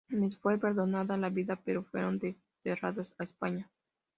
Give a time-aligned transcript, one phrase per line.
[0.09, 3.69] Les fue perdonada la vida pero fueron desterrados a España.